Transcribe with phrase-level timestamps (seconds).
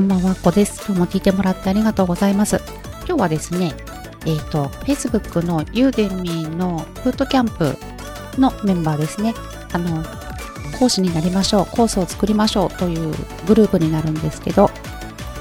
[0.00, 0.82] こんばんは、こです。
[0.86, 2.58] 今日も聞いてもらってありがとうございます。
[3.06, 3.74] 今日はですね、
[4.24, 7.76] えっ、ー、と、Facebook のユーデミーのフートキャンプ
[8.40, 9.34] のメンバーですね。
[9.70, 10.02] あの、
[10.78, 13.14] 講師になりましょう、コースを作りましょうという
[13.46, 14.70] グループになるんですけど、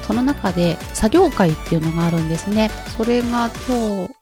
[0.05, 2.69] その中で作業会っていうのがあるんですね。
[2.97, 4.13] それが今日、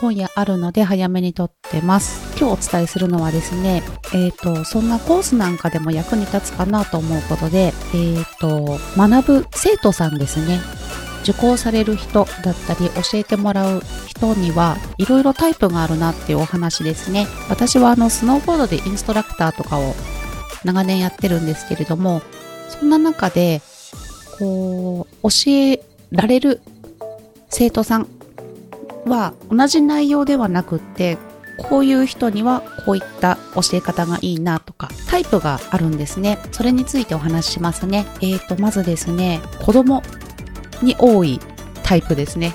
[0.00, 2.33] 今夜あるので早めに撮ってます。
[2.38, 10.60] 今日お伝えするのはですね、えっ、ー、と、そんなコースなんかでも役に立つかなと思うことで、えっ、ー、と、学ぶ生徒さんですね。
[11.22, 17.26] 受講される人だったり教えてもらう人にはいろいろタイプがあるなっていうお話ですね。
[17.48, 19.94] 私はあのスノーボードでインストラクターとかを
[20.64, 22.20] 長年やってるんですけれども、
[22.68, 23.62] そんな中で、
[24.38, 26.60] こう、教えられる
[27.48, 28.08] 生徒さん
[29.06, 31.16] は同じ内容ではなくって、
[31.56, 36.38] こういう人にはこういった教え方がいいなとか、タイプがあるんですね。
[36.52, 38.06] それについてお話ししますね。
[38.20, 40.02] えーと、まずですね、子供
[40.82, 41.40] に多い
[41.82, 42.54] タイプですね。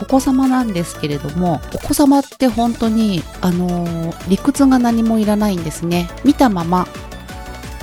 [0.00, 6.08] お子様なんですけれども、お子様って本当に、あのー、理屈が何もいらないんですね。
[6.24, 6.86] 見たまま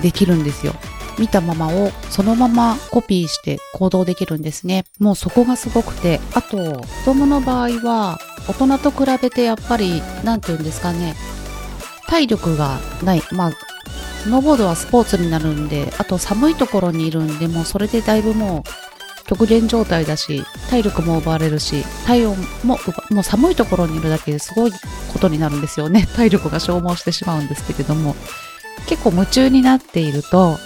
[0.01, 0.73] できるんですよ。
[1.19, 4.85] 見たままをそのままコピーして行動できるんですね。
[4.99, 11.15] もうそこがすごくて、あと、子供の場合は、大人と比べてやっぱり、なんて言うんですかね、
[12.07, 13.21] 体力がない。
[13.31, 13.51] まあ、
[14.23, 18.69] スノーボードはスポーツになるんで、あと寒いところにいるんで、もうそれでだいぶもう
[19.25, 22.77] 極限状態だし、体力も奪われるし、体温も、
[23.09, 26.07] もう寒いところにいるだけですごいことになるんですよね。
[26.15, 28.15] 体力が消耗してしまうんですけれども、
[28.87, 30.57] 結構夢中になっていると、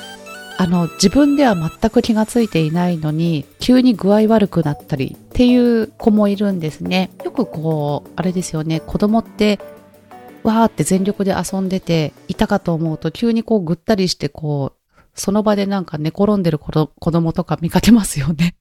[0.57, 7.11] あの、自分では全く気がついていないのに、急に具合悪くなったりっていう子もいるんですね。
[7.23, 9.59] よくこう、あれですよね、子供って、
[10.41, 18.55] わーって全力で遊んでていたかと思うと、急にこうぐったりしてこう、その場でなんか寝転んでる子供とか見かけますよね。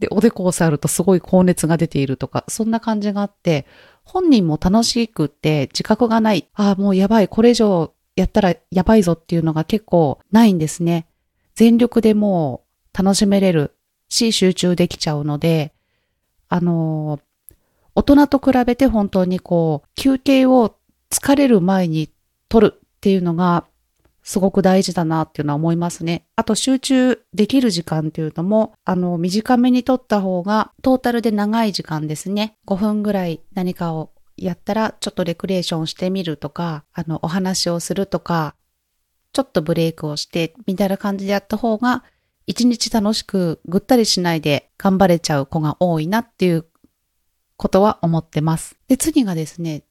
[0.00, 3.64] で、おでこを触るとすごい高熱が出ているとか、そんな感じがあって、
[4.02, 6.48] 本人も楽しくって自覚がない。
[6.54, 11.06] ああ、もうやばい、これ以上やったらやばいぞっていうのが結構ないんですね。
[11.54, 13.76] 全力でもう楽しめれる
[14.08, 15.72] し、集中できちゃうので、
[16.50, 17.20] あの、
[17.94, 20.76] 大人と比べて本当にこう、休憩を
[21.10, 22.10] 疲れる前に
[22.48, 23.64] 取るっていうのが
[24.22, 26.26] すごく大事だなっていうのは思いますね。
[26.36, 32.56] あと集中できる時間っていうのも、あの、短めに取った方がトータルで長い時間ですね。
[32.66, 38.54] 5分ぐらい何かをやったらちょっとレクレーションしてみるとか、あの、お話をするとか、
[39.32, 42.04] ちょっとブレイクをして、みたいな感じでやった方が、
[42.50, 46.66] 一日楽しくぐったりしないで頑張れちゃう子が多いなっていう
[47.56, 48.76] ことは思ってます。
[48.88, 49.84] で、次がですね、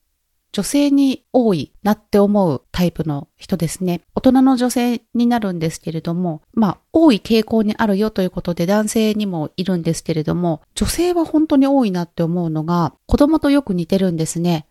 [0.51, 4.01] 女性に多いなって思うタイプの人ですね。
[4.13, 14.67] 大人の女性になるんですけれども、まあ、多い傾向にあるよということで男性にもいるんですけれども、女性は本当に多いなって思うのが、子供とよく似てるんですね。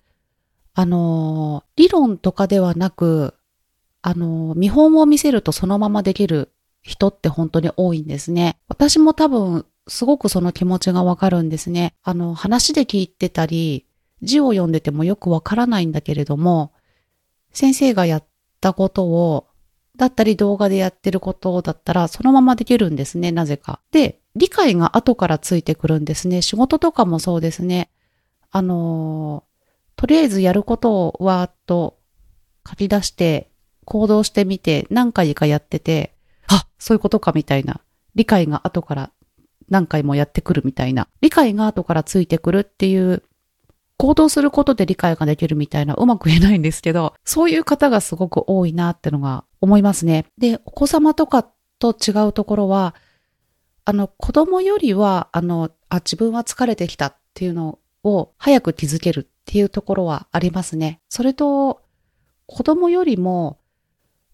[0.75, 3.33] あの理論とかではなく、
[4.03, 6.53] あの、見本を見せるとそのままできる
[6.89, 8.57] 人って本当に多いんですね。
[8.67, 11.95] 私も多分、すごくその気持ちがわかるんですね。
[12.03, 13.85] あの、話で聞いてたり、
[14.23, 16.73] 字を読んでてもよくわからないんだけれども、
[17.53, 18.25] 先生がやっ
[18.63, 19.49] たことを、
[19.99, 23.81] だったり動画でやってることだったら、そのままできるんですね、なぜか。
[23.93, 26.41] で、理解が後からついてくるんですね。
[26.41, 27.91] 仕事とかもそうですね。
[28.51, 29.45] あの、
[29.97, 31.99] とりあえずやることをわーっと
[32.67, 33.51] 書き出して、
[33.85, 36.15] 行動してみて何回かやってて、
[36.49, 37.81] あ、そういうことかみたいな。
[38.15, 39.13] 理解が後から
[39.69, 41.09] 何回もやってくるみたいな。
[41.21, 43.23] 理解が後からついてくるっていう
[43.99, 50.27] 行動することで理解ができるみたいな、うまく言えないんですけど、そういう方がすごく多いなってのが思いますね。
[50.39, 51.47] で、お子様とか
[51.81, 52.95] と違うところは、
[53.85, 61.01] あの、子供よりは、あの、あ、自分は疲れてきたっていうのを早く気づけるっていうところはありますね。
[61.09, 61.81] それと、
[62.47, 63.59] 子供よりも、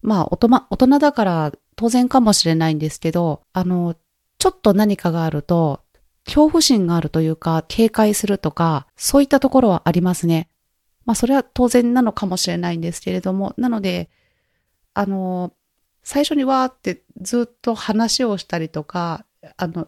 [0.05, 3.95] まあ、大人大人だから当然かもしれないんですけど、あの、
[4.37, 5.81] ちょっと何かがあると、
[6.25, 10.49] 恐怖心があるというか、警戒するとか、そういったところはありますね。
[11.05, 14.09] まあ、それは当然なのかもしれないんですけれども、なので、
[14.93, 15.53] あの、
[16.03, 19.25] 最初にわーってずっと話をしたりとか、
[19.57, 19.87] あの、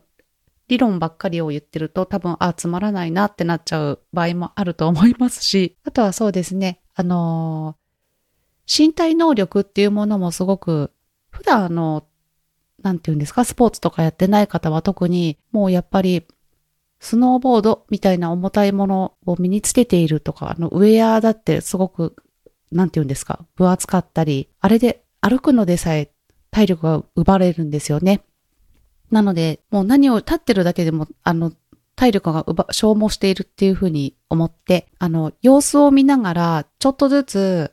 [0.67, 7.77] 理論ばっかりを言ってると多分、あ、つまらないなってなっちゃう場合もあると思いますし、あとはそうですね、あの
[8.67, 10.91] 身体能力っていうものもすごく、
[11.31, 12.05] 普段あの、
[12.83, 16.25] なんて言うんですか、スポーツとかやってない方は特に、もうやっぱり、
[16.99, 22.15] スノーボードみたいな重たいものを身につけているとか、あの、ウェアだってすごく、
[22.71, 26.11] なんて言うんですか、分厚かったり、あれで歩くのでさえ
[26.51, 28.23] 体力が奪われるんですよね。
[29.11, 31.53] なので、もう何を立ってるだけでも、あの、
[31.95, 37.71] 体力が消耗しているっていうふうに思って、あの、様子を見ながら、ちょっとずつ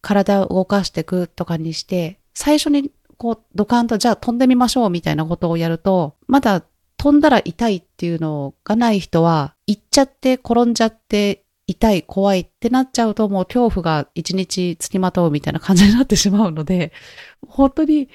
[0.00, 6.62] 体を動かしていくとかにして、最初にこう、ドカンとじゃあ飛んでみましょうみたいなことをやると、まだ
[6.96, 16.92] 飛んだら痛いっていうのがない人は、行っちゃって転んじゃって痛い、怖いってなっちゃうともう恐怖が一日付きまとうみたいな感じになってしまうので、
[17.46, 18.08] 本当に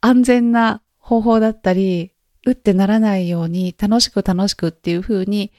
[0.00, 2.12] 安全な方法だったり、
[2.44, 5.52] うってならないように楽しく楽しくっていう風に、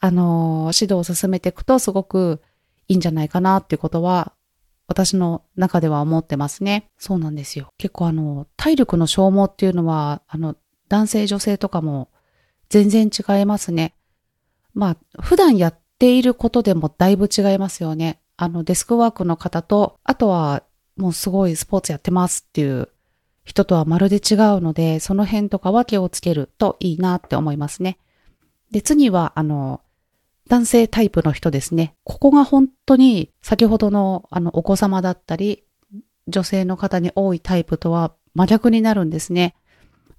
[0.00, 2.42] あの、指導を進めていくとすごく
[2.86, 4.34] いいんじゃないかなっていうことは、
[4.88, 6.90] 私の中では思ってますね。
[6.98, 7.68] そうなんですよ。
[7.78, 10.56] 結構あの、体力の消耗っていうのは、あの、
[10.88, 12.08] 男性女性とかも
[12.70, 13.94] 全然違いますね。
[14.74, 18.20] まあ、普段やっていることでもだいぶ違いますよね。
[18.38, 20.62] あの、デスクワークの方と、あとは
[20.96, 22.88] もうすごいスポーツやってますっていう
[23.44, 27.98] 人とはまるで違うので、その辺とかは気をつけるといいなって思いますね。
[28.70, 29.82] で、次は、あの、
[30.48, 31.94] 男性タイプの人ですね。
[32.04, 35.64] ここが本当に先ほどのあのお子様だったり、
[36.26, 39.54] 女性の方に多いタイプとは真逆になるんですね。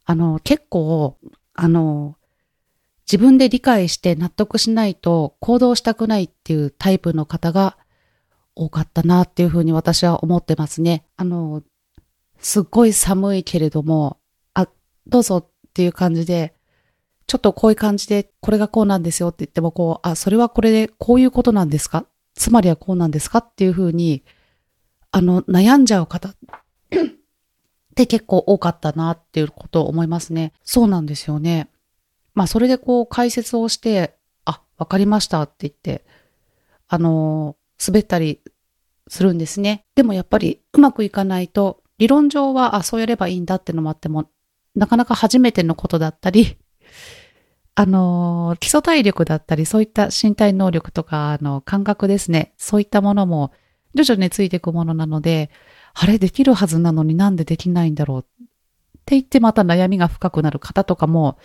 [0.06, 1.18] あの、結構、
[1.54, 2.16] あの、
[3.12, 7.78] 自分で理解して納得しないと行動したくないっていうタイプの方が
[8.56, 11.06] 多かったなっていうふうに私は思ってますね。
[11.16, 11.64] あの、
[12.40, 14.20] すっごい寒いけれども、
[14.54, 14.68] あ、
[15.08, 16.54] どうぞっていう感じで、
[17.30, 22.08] ちょっとこういう感じで、これがこうなんですよって言っても、こう、あ、それはこれでこういうことなんですか？
[22.34, 24.24] つまりはこうなんですかっていうふうに、
[25.12, 26.34] あの、悩んじゃう方 っ
[27.94, 30.54] て結構多かったなっていうことを思いますね。
[30.64, 31.70] そうなんですよね。
[32.34, 34.16] まあそれでこう解説をして、
[34.46, 36.04] あ、わかりましたって言って、
[36.88, 38.42] あの滑ったり
[39.08, 39.86] するんですね。
[39.94, 44.32] でもやっぱりうまくいかないと、理論上は、あ、そうやればいいんだってのもあっても、
[44.74, 46.58] なかなか初めてのことだったり、
[47.80, 52.54] あの、基礎体力だったり、そういった身体能力とか、あの、感覚ですね。
[52.58, 53.54] そういったものも
[53.96, 55.50] 徐々についていくものなので、
[55.94, 58.24] あれできるはずなのになんでできないんだろうっ
[59.06, 61.38] て言ってまた悩みが深くなる方とかも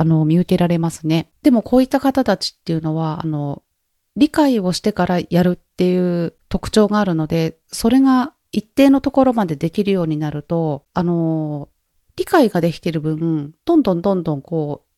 [0.00, 1.30] あの、見受けられますね。
[1.42, 3.62] でもこういった方たちっていうのは、あの、
[4.16, 11.68] 理解をしてからやるっていう特徴があるので、それが一定のところまでできるようになると、あの、
[12.16, 14.89] 理解ができてる分、どんどんどんどんこう、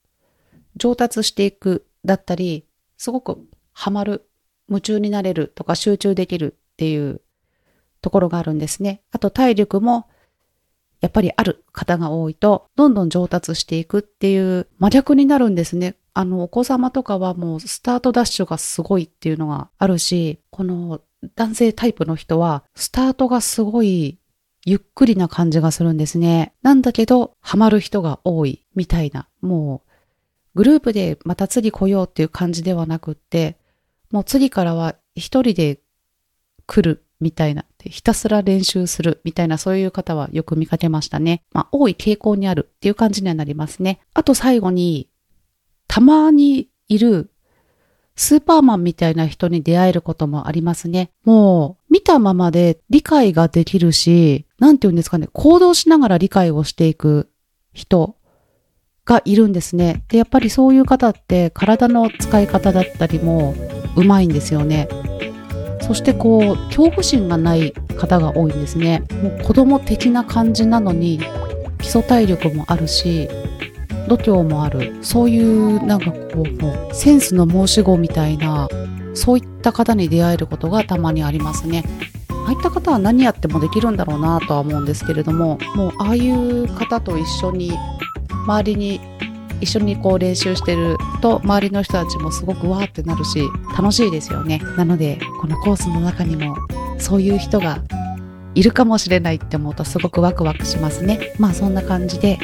[0.76, 2.66] 上達していくだったり、
[2.96, 3.38] すごく
[3.72, 4.28] ハマる、
[4.68, 7.20] 夢中になれるとか集中できるっていう
[8.00, 9.02] ところがあるんですね。
[9.10, 10.06] あと体力も
[11.02, 15.96] やっぱりある方が多いと、どんどん上達していくっていう真逆になるんですね。
[16.14, 21.00] あの、お子様とかはもうスタートダッシュがすごいっていうのがあるし、この
[21.34, 24.18] 男性タイプの人は、スタートがすごい
[24.64, 26.54] ゆっくりな感じがするんですね。
[26.62, 29.28] なんだけど、ハマる人が多いみたいな。
[29.40, 29.91] もう、
[30.54, 33.56] グループでまた次来ようっていう感じではなくって、
[34.10, 35.80] もう次からは一人で
[36.66, 41.42] 来るみたいな、ひたすら練習するみたいなそういう方はよく見かけましたね。
[41.52, 44.00] まあ、多い傾向にあるっていう感じにはなりますね。
[44.12, 45.08] あと最後に、
[45.88, 47.30] たまにいる
[48.16, 51.10] スーパーマンみたいな人に出会えることもありますね。
[51.24, 57.30] もう、見たままで理解ができるし、なんて言うんですかね、行動しながら理解をしていく
[57.72, 58.16] 人
[59.04, 60.04] がいるんですね。
[60.08, 63.54] で、やっぱりそういう方って体の使い方だったりも
[63.96, 64.88] うまいんですよね。
[65.82, 71.20] そしてこう恐怖心がない方が多いんですねもう子供的な感じなのに
[71.80, 73.28] 基礎体力もあるし
[74.08, 76.44] 度胸もあるそういうなんかこ
[76.90, 78.68] うセンスの申し子みたいな
[79.14, 81.84] そういった方に出会えることがたまにありますね
[82.30, 87.72] ああいった方は何やってもできるんだろうなとは思うんですけれどももうああいう方と一緒に
[88.42, 89.00] 周りに
[89.60, 94.60] 一緒にこう練習してると周りの人たちもすごくわーってなるし楽しいですよね。
[94.76, 96.56] なのでこのコースの中にも
[96.98, 97.78] そういう人が
[98.54, 101.32] いるかもしれないって思うとすごくワクワクしますね。
[101.38, 102.38] まあそんな感じで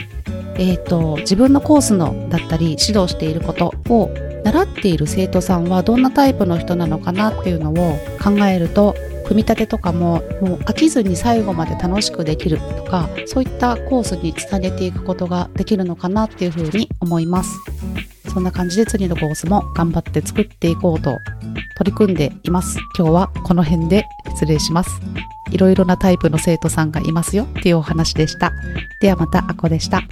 [0.56, 4.10] えっ、ー、と自分のコースのだったり指導していることを
[4.44, 8.94] 習っている生徒さんはどんなタイプの人なのかなっていうのを考えると
[9.28, 17.50] 組み立てとかももう飽きずに最後まで楽しくできるとかそういったコースにつなげていくことができるのかなっていうふうに思います。
[18.32, 21.18] そんな感じで次のコースも頑張って作っていこうと
[21.76, 22.78] 取り組んでいます。
[22.96, 25.00] 今日はこの辺で失礼します。
[25.50, 28.52] いろいろなタイプの生徒さんがいますよっていうお話でした。
[29.00, 30.02] ではまたあこでした。